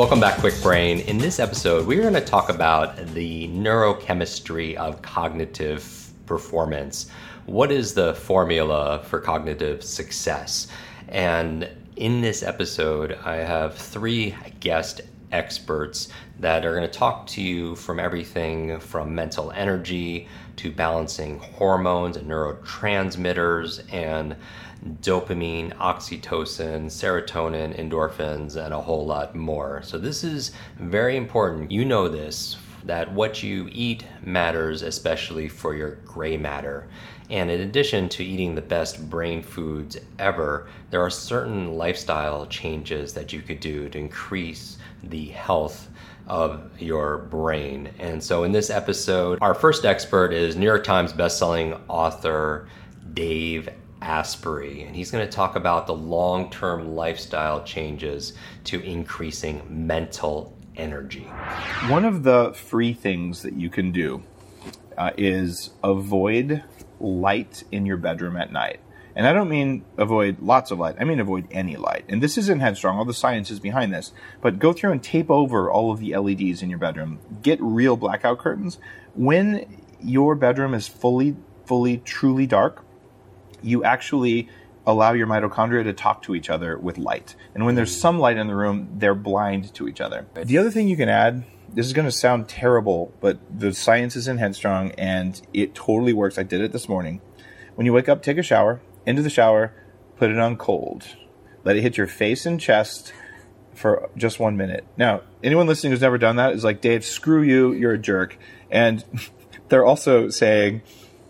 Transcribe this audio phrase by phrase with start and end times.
[0.00, 1.00] Welcome back, Kwik Brain.
[1.00, 7.10] In this episode, we're going to talk about the neurochemistry of cognitive performance.
[7.44, 10.68] What is the formula for cognitive success?
[11.08, 15.02] And in this episode, I have three guest
[15.32, 16.08] experts
[16.38, 20.28] that are going to talk to you from everything from mental energy
[20.60, 24.36] to balancing hormones and neurotransmitters and
[25.00, 29.80] dopamine, oxytocin, serotonin, endorphins, and a whole lot more.
[29.82, 31.70] So, this is very important.
[31.70, 36.88] You know this that what you eat matters, especially for your gray matter.
[37.30, 43.14] And in addition to eating the best brain foods ever, there are certain lifestyle changes
[43.14, 45.88] that you could do to increase the health
[46.30, 47.90] of your brain.
[47.98, 52.68] And so in this episode, our first expert is New York Times bestselling author
[53.12, 53.68] Dave
[54.00, 60.56] Asprey, and he's going to talk about the long term lifestyle changes to increasing mental
[60.76, 61.24] energy.
[61.88, 64.22] One of the free things that you can do
[64.96, 66.62] uh, is avoid
[67.00, 68.78] light in your bedroom at night.
[69.14, 72.04] And I don't mean avoid lots of light, I mean avoid any light.
[72.08, 74.12] And this isn't headstrong, all the science is behind this.
[74.40, 77.18] But go through and tape over all of the LEDs in your bedroom.
[77.42, 78.78] Get real blackout curtains.
[79.14, 81.36] When your bedroom is fully,
[81.66, 82.84] fully, truly dark,
[83.62, 84.48] you actually
[84.86, 87.34] allow your mitochondria to talk to each other with light.
[87.54, 90.26] And when there's some light in the room, they're blind to each other.
[90.34, 94.16] The other thing you can add, this is going to sound terrible, but the science
[94.16, 96.38] is in Headstrong and it totally works.
[96.38, 97.20] I did it this morning.
[97.74, 98.80] When you wake up, take a shower,
[99.10, 99.74] into the shower,
[100.16, 101.06] put it on cold.
[101.64, 103.12] Let it hit your face and chest
[103.74, 104.86] for just one minute.
[104.96, 108.38] Now, anyone listening who's never done that is like, Dave, screw you, you're a jerk.
[108.70, 109.04] And
[109.68, 110.82] they're also saying,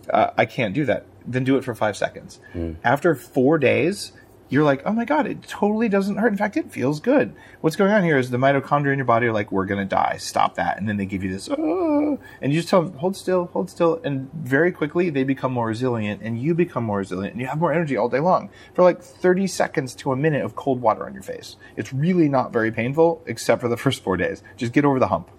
[0.08, 2.40] uh, I can't do that then do it for five seconds.
[2.54, 2.76] Mm.
[2.84, 4.12] After four days,
[4.50, 6.32] you're like, oh my god, it totally doesn't hurt.
[6.32, 7.34] In fact, it feels good.
[7.60, 10.16] What's going on here is the mitochondria in your body are like, we're gonna die.
[10.18, 10.76] Stop that.
[10.76, 13.70] And then they give you this, oh, and you just tell them, hold still, hold
[13.70, 17.46] still, and very quickly they become more resilient, and you become more resilient, and you
[17.46, 20.82] have more energy all day long for like 30 seconds to a minute of cold
[20.82, 21.56] water on your face.
[21.76, 24.42] It's really not very painful, except for the first four days.
[24.56, 25.30] Just get over the hump.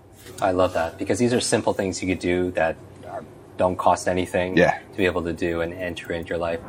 [0.42, 2.78] I love that because these are simple things you could do that
[3.58, 4.80] don't cost anything yeah.
[4.92, 6.60] to be able to do and enter into your life.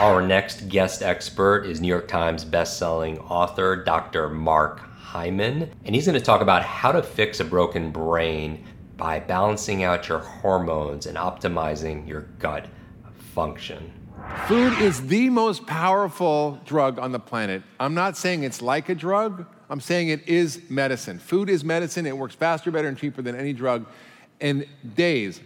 [0.00, 4.28] Our next guest expert is New York Times bestselling author Dr.
[4.28, 8.64] Mark Hyman, and he's going to talk about how to fix a broken brain
[8.96, 12.66] by balancing out your hormones and optimizing your gut
[13.34, 13.92] function.
[14.46, 17.62] Food is the most powerful drug on the planet.
[17.78, 21.18] I'm not saying it's like a drug, I'm saying it is medicine.
[21.18, 23.86] Food is medicine, it works faster, better, and cheaper than any drug.
[24.40, 25.40] In days,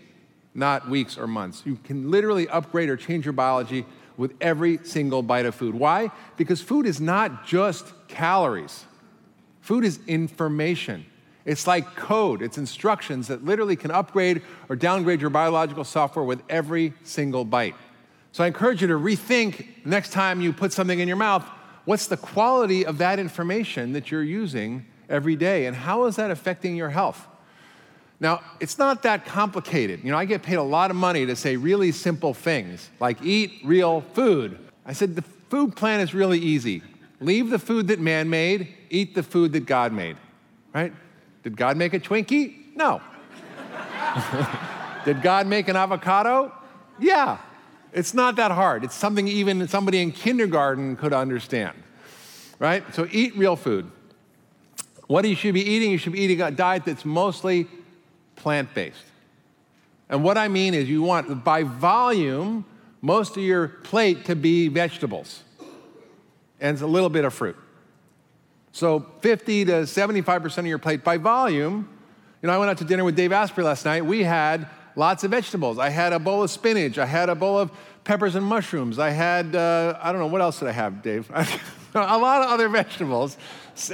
[0.54, 1.62] not weeks or months.
[1.64, 3.86] You can literally upgrade or change your biology
[4.16, 5.74] with every single bite of food.
[5.74, 6.10] Why?
[6.36, 8.84] Because food is not just calories,
[9.60, 11.06] food is information.
[11.44, 16.40] It's like code, it's instructions that literally can upgrade or downgrade your biological software with
[16.48, 17.74] every single bite.
[18.30, 21.44] So I encourage you to rethink next time you put something in your mouth
[21.84, 26.30] what's the quality of that information that you're using every day, and how is that
[26.30, 27.26] affecting your health?
[28.22, 30.04] Now, it's not that complicated.
[30.04, 33.20] You know, I get paid a lot of money to say really simple things like
[33.20, 34.60] eat real food.
[34.86, 36.84] I said the food plan is really easy.
[37.18, 40.16] Leave the food that man made, eat the food that God made.
[40.72, 40.92] Right?
[41.42, 42.76] Did God make a Twinkie?
[42.76, 43.00] No.
[45.04, 46.52] Did God make an avocado?
[47.00, 47.38] Yeah.
[47.92, 48.84] It's not that hard.
[48.84, 51.76] It's something even somebody in kindergarten could understand.
[52.60, 52.84] Right?
[52.94, 53.90] So eat real food.
[55.08, 57.66] What you should be eating, you should be eating a diet that's mostly
[58.42, 59.04] plant based.
[60.08, 62.64] And what I mean is, you want by volume
[63.00, 65.42] most of your plate to be vegetables
[66.60, 67.56] and a little bit of fruit.
[68.72, 71.88] So 50 to 75% of your plate by volume.
[72.40, 74.04] You know, I went out to dinner with Dave Asprey last night.
[74.04, 75.78] We had lots of vegetables.
[75.78, 76.98] I had a bowl of spinach.
[76.98, 77.70] I had a bowl of
[78.04, 78.98] peppers and mushrooms.
[78.98, 81.30] I had, uh, I don't know, what else did I have, Dave?
[81.94, 83.36] a lot of other vegetables.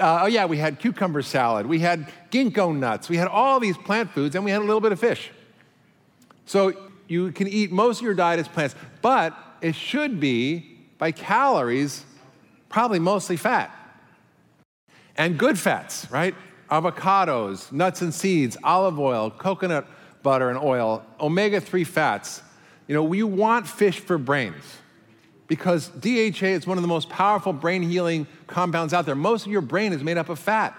[0.00, 1.66] Uh, oh, yeah, we had cucumber salad.
[1.66, 3.08] We had ginkgo nuts.
[3.08, 5.30] We had all these plant foods, and we had a little bit of fish.
[6.46, 6.72] So
[7.08, 12.04] you can eat most of your diet as plants, but it should be, by calories,
[12.68, 13.74] probably mostly fat.
[15.16, 16.34] And good fats, right?
[16.70, 19.86] Avocados, nuts and seeds, olive oil, coconut
[20.22, 22.42] butter, and oil, omega 3 fats,
[22.86, 24.64] you know, you want fish for brains
[25.48, 29.14] because DHA is one of the most powerful brain healing compounds out there.
[29.14, 30.78] Most of your brain is made up of fat.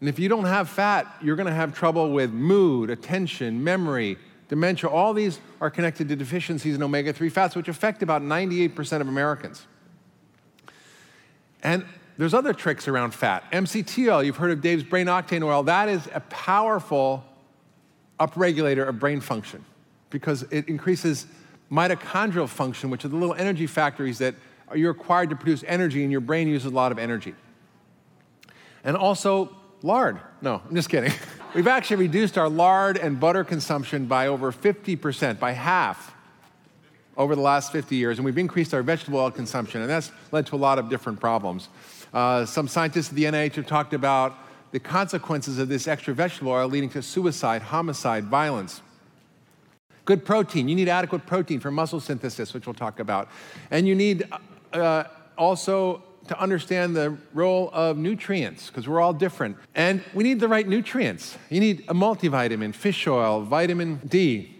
[0.00, 4.18] And if you don't have fat, you're going to have trouble with mood, attention, memory,
[4.48, 4.90] dementia.
[4.90, 9.08] All these are connected to deficiencies in omega 3 fats, which affect about 98% of
[9.08, 9.66] Americans.
[11.62, 11.84] And
[12.16, 13.50] there's other tricks around fat.
[13.52, 17.24] MCT oil, you've heard of Dave's brain octane oil, that is a powerful
[18.20, 19.64] upregulator of brain function
[20.10, 21.26] because it increases
[21.74, 24.34] mitochondrial function, which are the little energy factories that
[24.74, 27.34] you're required to produce energy, and your brain uses a lot of energy.
[28.84, 30.20] And also, lard.
[30.40, 31.12] No, I'm just kidding.
[31.54, 36.14] We've actually reduced our lard and butter consumption by over 50%, by half,
[37.16, 40.46] over the last 50 years, and we've increased our vegetable oil consumption, and that's led
[40.46, 41.68] to a lot of different problems.
[42.12, 44.36] Uh, some scientists at the NIH have talked about
[44.72, 48.82] the consequences of this extra vegetable oil leading to suicide, homicide, violence.
[50.04, 50.68] Good protein.
[50.68, 53.28] You need adequate protein for muscle synthesis, which we'll talk about.
[53.70, 54.28] And you need
[54.72, 55.04] uh,
[55.38, 59.56] also to understand the role of nutrients, because we're all different.
[59.74, 61.36] And we need the right nutrients.
[61.50, 64.56] You need a multivitamin, fish oil, vitamin D,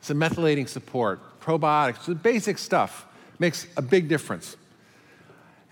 [0.00, 3.06] some methylating support, probiotics, the basic stuff
[3.38, 4.56] makes a big difference.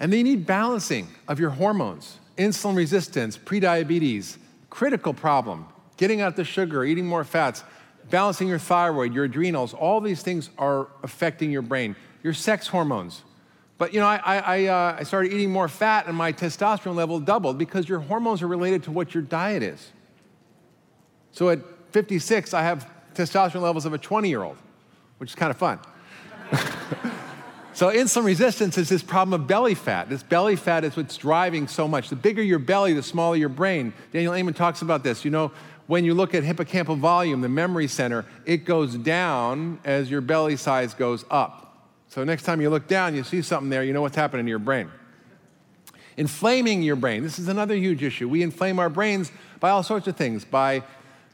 [0.00, 4.36] And then you need balancing of your hormones, insulin resistance, prediabetes,
[4.70, 5.66] critical problem,
[5.96, 7.62] getting out the sugar, eating more fats,
[8.10, 11.96] balancing your thyroid, your adrenals, all these things are affecting your brain.
[12.22, 13.22] Your sex hormones,
[13.82, 17.18] but you know, I, I, uh, I started eating more fat and my testosterone level
[17.18, 19.90] doubled because your hormones are related to what your diet is.
[21.32, 21.58] So at
[21.90, 24.56] 56, I have testosterone levels of a 20 year old,
[25.18, 25.80] which is kind of fun.
[27.72, 30.08] so insulin resistance is this problem of belly fat.
[30.08, 32.08] This belly fat is what's driving so much.
[32.08, 33.92] The bigger your belly, the smaller your brain.
[34.12, 35.24] Daniel Amen talks about this.
[35.24, 35.50] You know,
[35.92, 40.56] when you look at hippocampal volume, the memory center, it goes down as your belly
[40.56, 41.86] size goes up.
[42.08, 44.48] So next time you look down, you see something there, you know what's happening to
[44.48, 44.90] your brain.
[46.16, 47.22] Inflaming your brain.
[47.22, 48.26] This is another huge issue.
[48.26, 49.30] We inflame our brains
[49.60, 50.82] by all sorts of things, by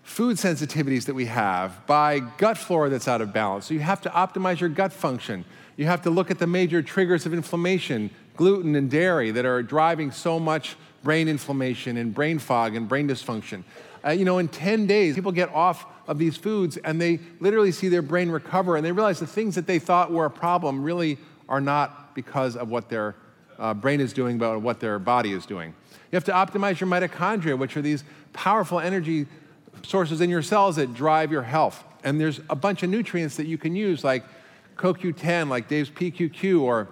[0.02, 3.66] food sensitivities that we have, by gut flora that's out of balance.
[3.66, 5.44] So you have to optimize your gut function.
[5.76, 9.62] You have to look at the major triggers of inflammation, gluten and dairy, that are
[9.62, 10.74] driving so much
[11.04, 13.62] brain inflammation and brain fog and brain dysfunction.
[14.08, 17.70] Uh, you know, in 10 days, people get off of these foods and they literally
[17.70, 20.82] see their brain recover and they realize the things that they thought were a problem
[20.82, 23.14] really are not because of what their
[23.58, 25.74] uh, brain is doing, but what their body is doing.
[26.10, 28.02] You have to optimize your mitochondria, which are these
[28.32, 29.26] powerful energy
[29.82, 31.84] sources in your cells that drive your health.
[32.02, 34.24] And there's a bunch of nutrients that you can use, like
[34.76, 36.88] CoQ10, like Dave's PQQ, or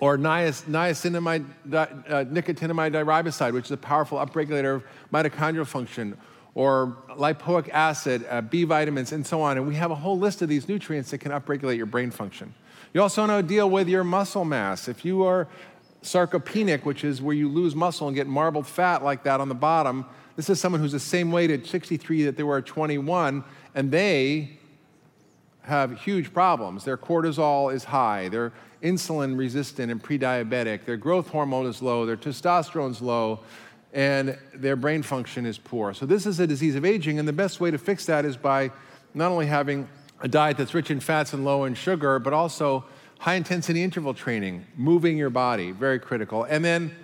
[0.00, 1.86] or niacinamide, uh,
[2.24, 6.16] nicotinamide diriboside, which is a powerful upregulator of mitochondrial function,
[6.54, 9.56] or lipoic acid, uh, B vitamins, and so on.
[9.56, 12.54] And we have a whole list of these nutrients that can upregulate your brain function.
[12.94, 14.88] You also want to deal with your muscle mass.
[14.88, 15.46] If you are
[16.02, 19.54] sarcopenic, which is where you lose muscle and get marbled fat like that on the
[19.54, 20.06] bottom,
[20.36, 23.90] this is someone who's the same weight at 63 that they were at 21, and
[23.90, 24.58] they
[25.68, 26.84] have huge problems.
[26.84, 32.06] Their cortisol is high, they're insulin resistant and pre diabetic, their growth hormone is low,
[32.06, 33.40] their testosterone's low,
[33.92, 35.94] and their brain function is poor.
[35.94, 38.36] So, this is a disease of aging, and the best way to fix that is
[38.36, 38.70] by
[39.14, 39.88] not only having
[40.20, 42.84] a diet that's rich in fats and low in sugar, but also
[43.18, 46.44] high intensity interval training, moving your body, very critical.
[46.44, 46.94] And then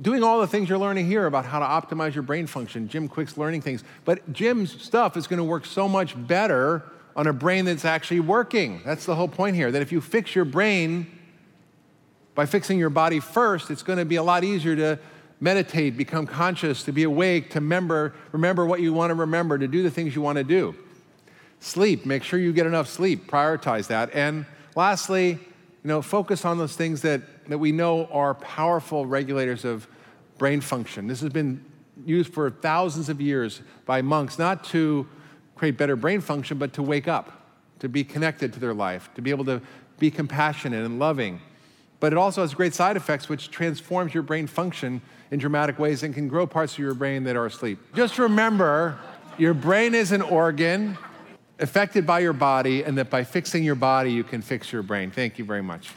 [0.00, 2.88] doing all the things you're learning here about how to optimize your brain function.
[2.88, 3.84] Jim Kwik's learning things.
[4.04, 6.82] But Jim's stuff is going to work so much better
[7.16, 8.80] on a brain that's actually working.
[8.84, 11.06] That's the whole point here that if you fix your brain
[12.34, 14.98] by fixing your body first, it's going to be a lot easier to
[15.40, 19.68] meditate, become conscious, to be awake, to remember, remember what you want to remember, to
[19.68, 20.74] do the things you want to do.
[21.60, 24.10] Sleep, make sure you get enough sleep, prioritize that.
[24.14, 29.64] And lastly, you know, focus on those things that, that we know are powerful regulators
[29.64, 29.86] of
[30.38, 31.06] brain function.
[31.06, 31.64] This has been
[32.04, 35.06] used for thousands of years by monks, not to
[35.64, 37.32] create better brain function, but to wake up,
[37.78, 39.62] to be connected to their life, to be able to
[39.98, 41.40] be compassionate and loving.
[42.00, 46.02] But it also has great side effects, which transforms your brain function in dramatic ways
[46.02, 47.78] and can grow parts of your brain that are asleep.
[47.94, 48.98] Just remember
[49.38, 50.98] your brain is an organ
[51.58, 55.10] affected by your body, and that by fixing your body, you can fix your brain.
[55.10, 55.88] Thank you very much.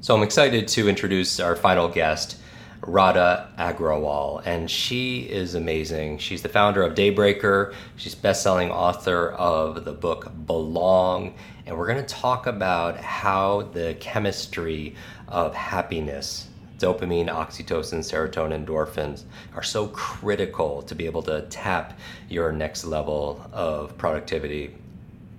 [0.00, 2.40] So I'm excited to introduce our final guest,
[2.82, 6.18] Radha Agrawal, and she is amazing.
[6.18, 7.74] She's the founder of Daybreaker.
[7.96, 11.34] She's best-selling author of the book Belong,
[11.66, 14.94] and we're going to talk about how the chemistry
[15.28, 22.52] of happiness dopamine, oxytocin, serotonin, endorphins are so critical to be able to tap your
[22.52, 24.74] next level of productivity,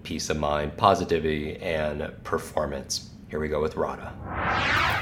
[0.04, 3.10] peace of mind, positivity, and performance.
[3.30, 4.14] Here we go with Radha.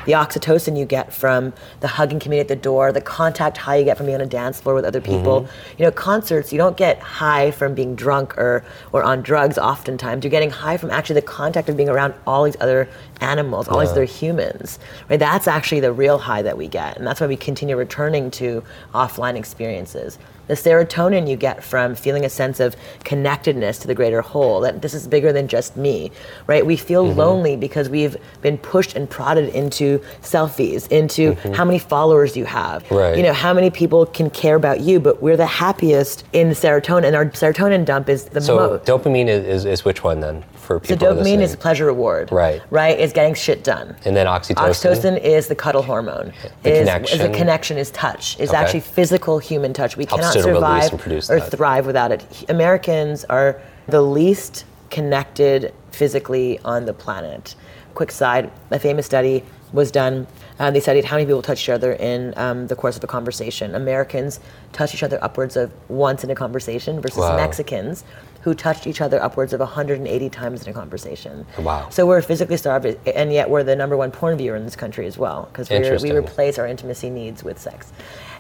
[0.06, 3.86] The oxytocin you get from the hugging community at the door, the contact high you
[3.86, 5.42] get from being on a dance floor with other people.
[5.42, 5.82] Mm-hmm.
[5.82, 10.24] You know, concerts, you don't get high from being drunk or, or on drugs oftentimes.
[10.24, 12.90] You're getting high from actually the contact of being around all these other
[13.22, 14.80] animals, all these other humans.
[15.10, 15.20] Right?
[15.20, 16.98] That's actually the real high that we get.
[16.98, 20.18] And that's why we continue returning to offline experiences.
[20.48, 24.82] The serotonin you get from feeling a sense of connectedness to the greater whole, that
[24.82, 26.12] this is bigger than just me,
[26.48, 26.66] right?
[26.66, 27.20] We feel Mm-hmm.
[27.20, 32.84] lonely because we've been pushed and prodded into selfies, into how many followers you have.
[32.86, 32.96] Mm-hmm.
[32.96, 33.18] Right.
[33.18, 37.06] You know, how many people can care about you, but we're the happiest in serotonin,
[37.08, 38.46] and our serotonin dump is the most.
[38.46, 38.86] So most.
[38.86, 40.98] dopamine is, is, is which one then for people.
[40.98, 41.62] So dopamine is listening?
[41.62, 42.32] pleasure reward.
[42.32, 42.62] Right.
[42.72, 43.00] Right?
[43.00, 43.96] It's getting shit done.
[44.06, 44.56] and then oxytocin.
[44.56, 46.34] Oxytocin is the cuddle hormone.
[46.64, 47.20] The is, connection.
[47.22, 48.40] Is a connection is touch.
[48.40, 48.58] Is Okay.
[48.58, 49.98] actually physical human touch.
[49.98, 50.94] We Helps cannot survive
[51.30, 51.52] or that.
[51.52, 52.26] thrive without it.
[52.50, 57.56] Americans are the least connected physically on the planet.
[57.94, 59.44] Quick side: a famous study
[59.74, 60.26] was done.
[60.60, 63.08] Uh, they studied how many people touch each other in um, the course of a
[63.08, 63.74] conversation.
[63.76, 64.40] Americans
[64.72, 67.36] touch each other upwards of once in a conversation versus Wow.
[67.36, 68.04] Mexicans
[68.44, 71.46] who touched each other upwards of 180 times in a conversation.
[71.60, 71.88] Wow.
[71.90, 75.08] So we're physically starved, and yet we're the number one porn viewer in this country
[75.08, 77.94] as well, because we replace our intimacy needs with sex.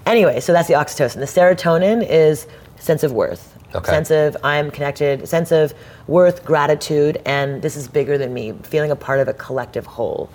[0.05, 1.15] Anyway, so that's the oxytocin.
[1.15, 3.57] The serotonin is sense of worth.
[3.73, 3.89] Okay.
[3.89, 5.73] Sense of I'm connected, sense of
[6.05, 10.29] worth, gratitude, and this is bigger than me, feeling a part of a collective whole.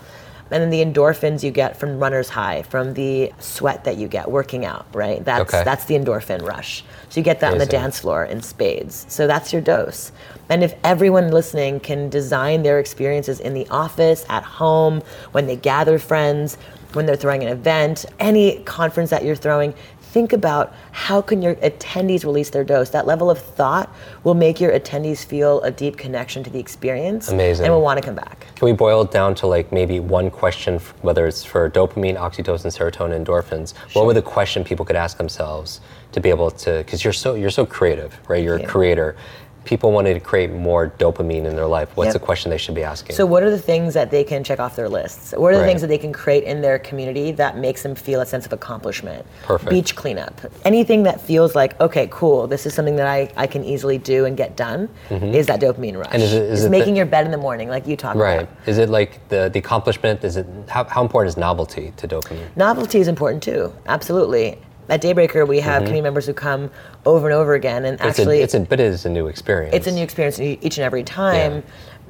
[0.50, 4.30] And then the endorphins you get from runner's high, from the sweat that you get
[4.30, 5.24] working out, right?
[5.24, 5.64] That's Okay.
[5.64, 6.84] that's the endorphin rush.
[7.10, 9.06] So you get that on the dance floor in spades.
[9.08, 10.12] So that's your dose.
[10.48, 15.02] And if everyone listening can design their experiences in the office, at home,
[15.32, 16.56] when they gather friends,
[16.92, 21.54] when they're throwing an event, any conference that you're throwing, think about how can your
[21.56, 22.88] attendees release their dose.
[22.90, 27.28] That level of thought will make your attendees feel a deep connection to the experience
[27.28, 27.66] Amazing.
[27.66, 28.46] and will want to come back.
[28.54, 32.66] Can we boil it down to like maybe one question, whether it's for dopamine, oxytocin,
[32.74, 33.74] serotonin, endorphins?
[33.94, 35.80] What would the question people could ask themselves
[36.12, 36.78] to be able to?
[36.78, 38.42] Because you're so you're so creative, right?
[38.42, 38.64] You're Yeah.
[38.64, 39.14] a creator.
[39.64, 41.90] People wanted to create more dopamine in their life.
[41.94, 42.12] What's Yep.
[42.14, 43.14] the question they should be asking?
[43.16, 45.34] So, what are the things that they can check off their lists?
[45.36, 45.66] What are the Right.
[45.68, 48.52] things that they can create in their community that makes them feel a sense of
[48.54, 49.26] accomplishment?
[49.42, 49.68] Perfect.
[49.70, 50.40] Beach cleanup.
[50.64, 54.24] Anything that feels like, okay, cool, this is something that I, I can easily do
[54.24, 56.06] and get done is that dopamine rush.
[56.06, 56.14] Mm-hmm.
[56.14, 57.96] And is it- is it's it the- making your bed in the morning, like you
[57.96, 58.34] talked right?
[58.34, 58.48] about.
[58.48, 58.68] Right.
[58.68, 60.24] Is it like the the accomplishment?
[60.24, 62.46] Is it how, how important is novelty to dopamine?
[62.56, 64.58] Novelty is important too, absolutely.
[64.88, 66.70] At Daybreaker, we have community members who come
[67.04, 68.08] over and over again, and Mm-hmm.
[68.08, 69.74] It's actually, a, it's a, but it is a new experience.
[69.74, 71.56] it's a new experience each and every time.
[71.56, 71.60] Yeah.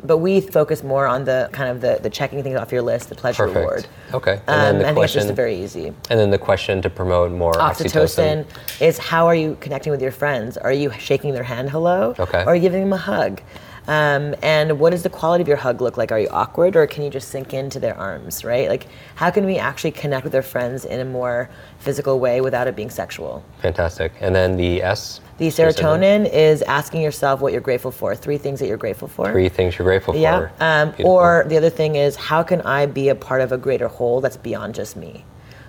[0.05, 3.09] But we focus more on the kind of the, the checking things off your list,
[3.09, 3.57] the pleasure Perfect.
[3.59, 3.87] reward.
[4.15, 4.41] Okay.
[4.47, 5.87] And Um, then the I think it's just very easy.
[5.89, 8.81] And then the question to promote more Oxytocin oxytocin.
[8.81, 10.57] is how are you connecting with your friends?
[10.57, 12.15] Are you shaking their hand hello?
[12.17, 12.43] Okay.
[12.43, 13.41] Or are you giving them a hug?
[13.89, 16.13] Um, and what does the quality of your hug look like?
[16.13, 18.69] Are you awkward or can you just sink into their arms, right?
[18.69, 22.69] Like, how can we actually connect with our friends in a more physical way without
[22.69, 23.43] it being sexual?
[23.63, 24.13] Fantastic.
[24.21, 25.23] And then the S.
[25.39, 28.15] The serotonin is asking yourself what you're grateful for.
[28.15, 29.33] Three things that you're grateful for.
[29.33, 30.39] Three things you're grateful Yeah.
[30.39, 30.53] for.
[30.61, 33.89] Um, or the other thing is, how can I be a part of a greater
[33.89, 35.25] whole that's beyond just me?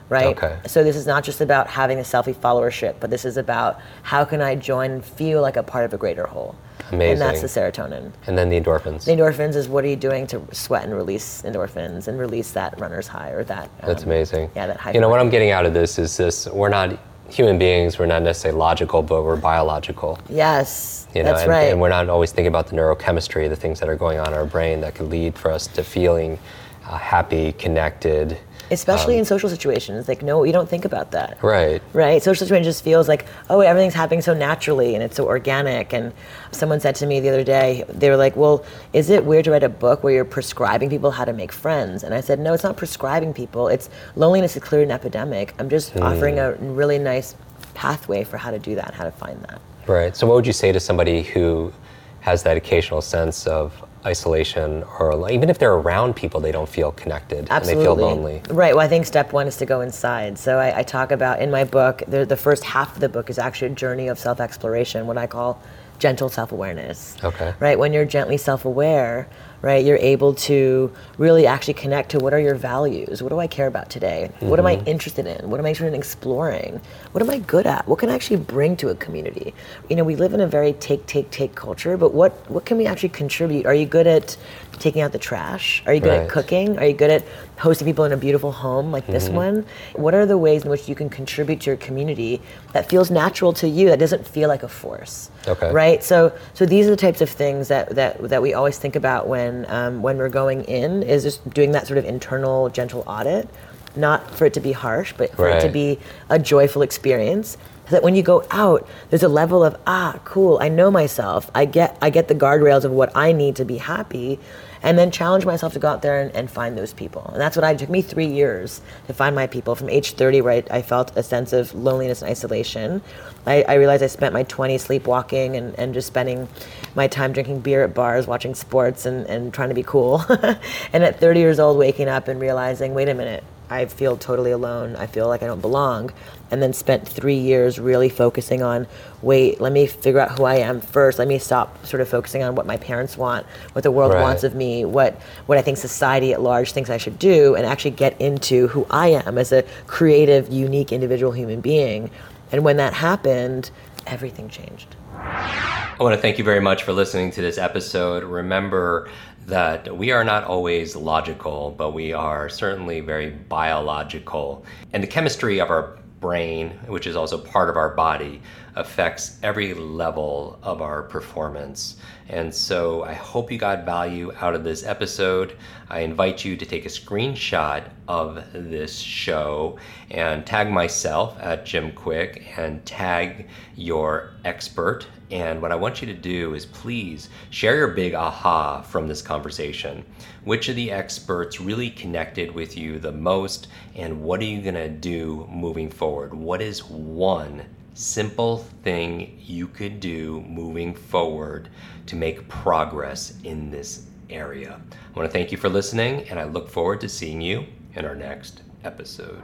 [0.10, 0.36] Right?
[0.36, 0.58] Okay.
[0.66, 4.26] So this is not just about having a selfie followership, but this is about how
[4.26, 6.56] can I join and feel like a part of a greater whole?
[6.92, 8.12] And that's the serotonin.
[8.28, 9.06] and then the endorphins.
[9.06, 12.80] The endorphins is what are you doing to sweat and release endorphins and release that
[12.80, 13.70] runner's high or that.
[13.82, 14.50] That's um, amazing.
[14.56, 14.92] Yeah, that high.
[14.94, 15.20] You know what.
[15.20, 16.98] I'm getting out of this is this: we're not
[17.30, 18.00] human beings.
[18.00, 20.20] We're not necessarily logical, but we're biological.
[20.30, 21.64] Yes, You know, that's and, right.
[21.72, 24.34] and we're not always thinking about the neurochemistry, the things that are going on in
[24.34, 26.40] our brain that could lead for us to feeling
[26.88, 28.38] uh, happy, connected.
[28.72, 31.42] Especially um, in social situations, like no, you don't think about that.
[31.44, 31.82] Right.
[31.94, 32.22] right?
[32.22, 35.94] Social situation just feels like, oh, everything's happening so naturally and it's so organic.
[35.94, 36.14] And
[36.52, 39.52] someone said to me the other day, they were like, well, is it weird to
[39.52, 42.04] write a book where you're prescribing people how to make friends?
[42.04, 43.68] And I said, no, it's not prescribing people.
[43.68, 45.54] It's loneliness is clearly an epidemic.
[45.60, 46.04] I'm just Hmm.
[46.04, 47.36] offering a really nice
[47.74, 49.60] pathway for how to do that, how to find that.
[49.88, 50.16] Right.
[50.16, 51.74] So, what would you say to somebody who
[52.20, 53.74] has that occasional sense of
[54.06, 57.72] isolation, or even if they're around people, they don't feel connected Absolutely.
[57.72, 58.42] and they feel lonely?
[58.50, 58.76] Right.
[58.76, 60.38] Well, I think step one is to go inside.
[60.38, 63.30] So I, I talk about in my book, the, the first half of the book
[63.30, 65.62] is actually a journey of self exploration, what I call
[66.00, 67.18] gentle self-awareness.
[67.24, 67.54] Okay.
[67.60, 67.78] Right?
[67.78, 69.28] When you're gently self-aware,
[69.62, 73.22] right, you're able to really actually connect to what are your values?
[73.22, 74.32] What do I care about today?
[74.40, 74.88] What am I mm-hmm.
[74.88, 75.50] interested in?
[75.50, 76.80] What am I interested in exploring?
[77.12, 77.88] What am I good at?
[77.88, 79.54] What can I actually bring to a community?
[79.90, 82.78] You know, we live in a very take, take, take culture, but what what can
[82.78, 83.66] we actually contribute?
[83.66, 84.38] Are you good at
[84.80, 85.84] taking out the trash?
[85.86, 86.22] Are you good Right.
[86.22, 86.78] at cooking?
[86.80, 87.24] Are you good at
[87.58, 89.66] hosting people in a beautiful home like this one?
[89.96, 92.42] What are the ways in which you can contribute to your community
[92.72, 95.30] that feels natural to you, that doesn't feel like a force?
[95.48, 95.72] Okay.
[95.72, 96.02] Right.
[96.04, 99.28] So, so these are the types of things that that, that we always think about
[99.28, 103.50] when um, when we're going in is just doing that sort of internal gentle audit,
[103.96, 107.58] not for it to be harsh, but for it to be a joyful experience.
[107.88, 110.60] So that when you go out, there's a level of ah, cool.
[110.62, 111.50] I know myself.
[111.56, 114.40] I get I get the guardrails of what I need to be happy,
[114.84, 117.26] and then challenge myself to go out there and, and find those people.
[117.32, 119.74] And that's what I it took me three years to find my people.
[119.74, 123.02] From age 30, where I, I felt a sense of loneliness and isolation,
[123.46, 126.48] I, I realized I spent my 20s sleepwalking and, and just spending
[126.96, 130.24] my time drinking beer at bars, watching sports, and, and trying to be cool.
[130.94, 134.52] and at 30 years old, waking up and realizing, wait a minute, I feel totally
[134.52, 134.96] alone.
[134.96, 136.12] I feel like I don't belong.
[136.52, 138.88] And then spent three years really focusing on
[139.22, 141.20] wait, let me figure out who I am first.
[141.20, 144.22] Let me stop sort of focusing on what my parents want, what the world Right.
[144.22, 145.14] wants of me, what,
[145.46, 148.88] what I think society at large thinks I should do, and actually get into who
[148.90, 152.10] I am as a creative, unique, individual human being.
[152.52, 153.70] And when that happened,
[154.08, 154.96] everything changed.
[155.16, 158.24] I want to thank you very much for listening to this episode.
[158.24, 159.10] Remember
[159.50, 164.66] that we are not always logical, but we are certainly very biological.
[164.94, 168.42] And the chemistry of our brain, which is also part of our body,
[168.76, 171.98] affects every level of our performance.
[172.30, 175.58] And so I hope you got value out of this episode.
[175.90, 179.80] I invite you to take a screenshot of this show
[180.12, 185.08] and tag myself at Jim Kwik and tag your expert.
[185.32, 189.22] And what I want you to do is please share your big aha from this
[189.22, 190.06] conversation.
[190.44, 194.76] Which of the experts really connected with you the most, and what are you going
[194.76, 196.34] to do moving forward?
[196.34, 197.66] What is one
[198.00, 201.70] simple thing you could do moving forward
[202.06, 204.80] to make progress in this area?
[204.92, 207.66] I want to thank you for listening, and I look forward to seeing you
[207.96, 209.44] in our next episode.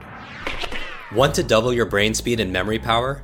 [1.14, 3.24] Want to double your brain speed and memory power?